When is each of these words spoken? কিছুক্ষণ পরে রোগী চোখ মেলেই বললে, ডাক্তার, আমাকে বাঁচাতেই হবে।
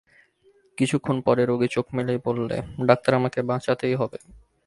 কিছুক্ষণ 0.77 1.17
পরে 1.21 1.43
রোগী 1.45 1.67
চোখ 1.67 1.85
মেলেই 1.93 2.19
বললে, 2.25 2.57
ডাক্তার, 2.85 3.11
আমাকে 3.13 3.39
বাঁচাতেই 3.41 3.95
হবে। 3.95 4.17